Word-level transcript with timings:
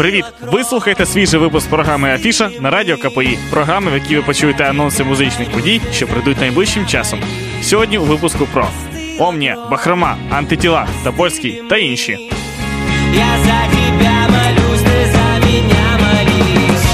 Привіт! 0.00 0.24
Ви 0.40 0.64
слухаєте 0.64 1.06
свіжий 1.06 1.40
випуск 1.40 1.70
програми 1.70 2.14
Афіша 2.14 2.50
на 2.60 2.70
радіо 2.70 2.96
КПІ, 2.96 3.38
програми, 3.50 3.90
в 3.90 3.94
якій 3.94 4.16
ви 4.16 4.22
почуєте 4.22 4.64
анонси 4.64 5.04
музичних 5.04 5.50
подій, 5.50 5.80
що 5.92 6.06
прийдуть 6.06 6.40
найближчим 6.40 6.86
часом. 6.86 7.20
Сьогодні 7.62 7.98
у 7.98 8.04
випуску 8.04 8.46
про 8.46 8.68
Омнія, 9.18 9.56
Бахрома, 9.70 10.16
антитіла, 10.30 10.86
Тобольський 11.04 11.62
та 11.70 11.76
інші. 11.76 12.30
Я 13.14 13.38
за 13.44 13.60
тебя 13.76 14.28
молюсь, 14.28 14.80
ты 14.80 15.12
за 15.12 15.46
меня 15.46 15.98
молись. 15.98 16.84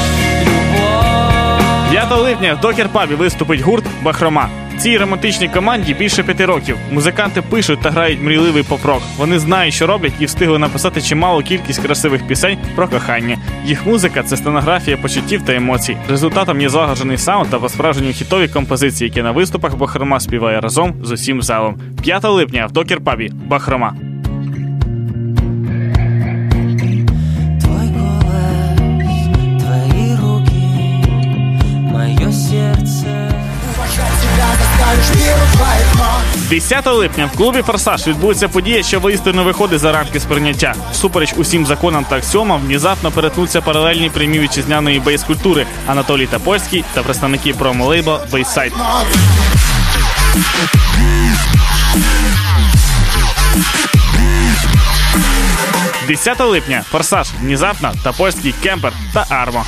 5 1.90 2.10
липня 2.10 2.54
в 2.54 2.60
Докер 2.60 2.88
Пабі 2.88 3.14
виступить 3.14 3.60
гурт 3.60 3.84
Бахрома. 4.02 4.65
Цій 4.78 4.98
романтичній 4.98 5.48
команді 5.48 5.94
більше 5.94 6.22
п'яти 6.22 6.46
років. 6.46 6.76
Музиканти 6.92 7.42
пишуть 7.42 7.80
та 7.82 7.90
грають 7.90 8.22
мрійливий 8.22 8.62
поп-рок. 8.62 9.02
Вони 9.16 9.38
знають, 9.38 9.74
що 9.74 9.86
роблять, 9.86 10.12
і 10.20 10.24
встигли 10.24 10.58
написати 10.58 11.02
чималу 11.02 11.42
кількість 11.42 11.82
красивих 11.82 12.26
пісень 12.26 12.58
про 12.74 12.88
кохання. 12.88 13.38
Їх 13.64 13.86
музика 13.86 14.22
це 14.22 14.36
стенографія 14.36 14.96
почуттів 14.96 15.42
та 15.42 15.54
емоцій. 15.54 15.96
Результатом 16.08 16.60
є 16.60 16.68
злагоджений 16.68 17.18
саунд 17.18 17.50
та 17.50 17.58
по-справжньому 17.58 18.12
хітові 18.12 18.48
композиції, 18.48 19.08
які 19.08 19.22
на 19.22 19.32
виступах 19.32 19.76
Бахрома 19.76 20.20
співає 20.20 20.60
разом 20.60 20.94
з 21.02 21.10
усім 21.10 21.42
залом. 21.42 21.78
5 22.02 22.24
липня 22.24 22.66
в 22.66 22.72
Докер 22.72 23.00
Пабі 23.00 23.30
Бахрома. 23.46 24.05
10 36.50 36.86
липня 36.86 37.30
в 37.34 37.36
клубі 37.36 37.62
Форсаж 37.62 38.06
відбудеться 38.06 38.48
подія, 38.48 38.82
що 38.82 39.00
воістину 39.00 39.44
виходить 39.44 39.80
за 39.80 39.92
рамки 39.92 40.20
сприйняття. 40.20 40.74
Всупереч 40.92 41.34
усім 41.36 41.66
законам 41.66 42.04
та 42.04 42.16
аксіомам 42.16 42.60
внезапно 42.60 43.10
перетнуться 43.10 43.60
паралельні 43.60 44.10
прямі 44.10 44.38
вітчизняної 44.38 45.00
бейс-культури 45.00 45.66
Анатолій 45.86 46.26
Тапольський 46.26 46.84
та 46.94 47.02
представники 47.02 47.54
промо-лейбла 47.54 48.20
Бейсайд.– 48.32 48.72
10 56.06 56.40
липня 56.40 56.84
Форсаж, 56.90 57.28
внезапно, 57.40 57.92
Топольський 58.04 58.54
кемпер 58.62 58.92
та 59.12 59.26
Армо. 59.28 59.64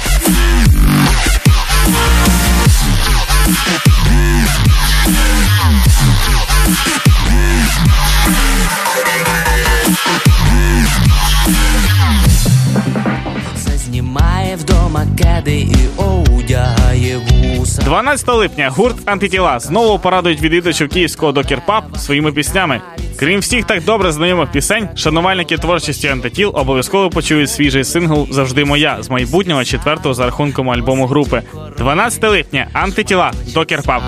Знімає 13.77 14.57
вдома 14.57 15.07
кеди 15.19 15.59
і 15.59 16.03
одягає 16.03 17.19
вуса. 17.19 17.83
12 17.83 18.29
липня 18.29 18.71
гурт 18.71 18.97
Антитіла 19.05 19.61
знову 19.61 19.99
порадують 19.99 20.41
відвідувачів 20.43 20.89
київського 20.89 21.33
докер-паб 21.33 21.83
своїми 21.97 22.33
піснями. 22.33 22.81
Крім 23.17 23.41
всіх 23.41 23.65
так 23.65 23.85
добре 23.85 24.13
знайомих 24.13 24.51
пісень, 24.51 24.89
шанувальники 24.97 25.59
творчості 25.59 26.09
АнтитілА 26.09 26.51
обов'язково 26.55 27.11
почують 27.11 27.51
свіжий 27.51 27.85
сингл 27.85 28.27
Завжди 28.31 28.65
моя 28.65 28.97
з 29.01 29.11
майбутнього 29.11 29.65
четвертого 29.65 30.15
за 30.15 30.25
рахунком 30.25 30.71
альбому 30.71 31.07
групи. 31.07 31.43
12 31.79 32.25
липня 32.25 32.69
АнтитілА 32.73 33.33
Docker 33.55 33.82
Pub. 33.82 34.01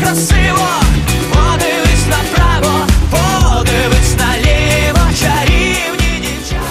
Красиво. 0.00 0.68
Подивись 1.32 2.06
направо, 2.06 2.86
подивись 3.10 4.16
наліво, 4.18 5.00
чарівні 5.20 6.20
дівчата. 6.20 6.66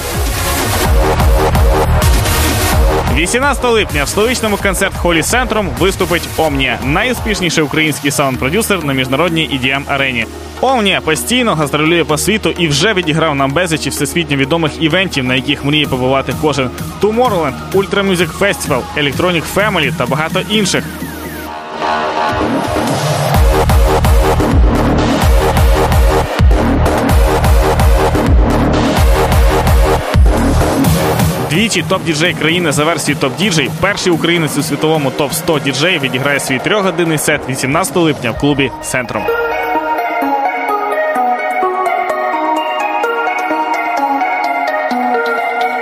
18 3.16 3.64
липня 3.64 4.04
в 4.04 4.10
столичному 4.10 4.58
концерт-холі 4.58 5.22
Sentrum 5.22 5.70
виступить 5.80 6.30
Omnia, 6.38 6.80
найуспішніший 6.84 7.64
український 7.64 8.12
саунд-продюсер 8.12 8.86
на 8.86 8.94
міжнародній 8.94 9.60
EDM 9.64 9.82
арені. 9.88 10.26
Omnia 10.62 11.02
постійно 11.02 11.56
гастролює 11.56 12.04
по 12.04 12.18
світу 12.18 12.50
і 12.58 12.68
вже 12.68 12.94
відіграв 12.94 13.36
на 13.36 13.52
безлічі 13.52 13.90
всесвітньо 13.90 14.38
відомих 14.38 14.82
івентів, 14.82 15.24
на 15.24 15.36
яких 15.36 15.66
мріє 15.66 15.88
побувати 15.88 16.34
кожен 16.42 16.70
Tomorrowland, 17.02 17.54
Ultra 17.74 18.12
Music 18.12 18.40
Festival, 18.40 18.82
Electronic 18.98 19.44
Family 19.56 19.98
та 19.98 20.06
багато 20.06 20.42
інших. 20.50 20.84
Двічі 31.50 31.84
топ-діджей 31.90 32.40
країни 32.40 32.72
за 32.72 32.84
версією 32.84 33.24
Top 33.24 33.47
DJ, 33.47 33.70
перший 33.82 34.14
українець 34.14 34.58
у 34.58 34.64
світовому 34.64 35.10
Top 35.10 35.64
100 35.64 35.85
DJ 35.85 36.00
відіграє 36.00 36.40
свій 36.40 36.60
трьохгодинний 36.60 37.18
сет 37.18 37.42
18 37.50 37.96
липня 37.96 38.32
в 38.32 38.38
клубі 38.38 38.72
Sentrum. 38.82 39.24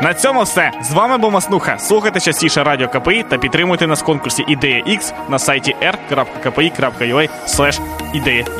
На 0.01 0.13
цьому 0.13 0.41
все. 0.44 0.72
З 0.81 0.91
вами 0.91 1.17
був 1.17 1.31
Маснуха. 1.31 1.77
Слухайте 1.79 2.19
частіше 2.19 2.63
радіо 2.63 2.88
КПІ 2.88 3.25
та 3.29 3.38
підтримуйте 3.38 3.88
нас 3.88 4.01
в 4.01 4.06
конкурсі 4.06 4.44
Ідея 4.47 4.83
X 4.88 5.13
на 5.29 5.39
сайті 5.39 5.75
r.kpi.ua 5.81 7.29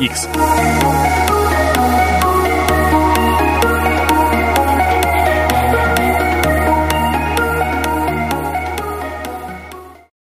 X. 0.02 0.28